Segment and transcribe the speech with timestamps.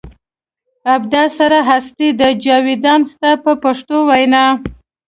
[0.95, 4.45] ابدا سره هستي ده جاویدان ستا په پښتو وینا.